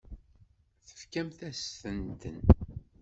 [0.87, 2.39] Tefkamt-asent-ten.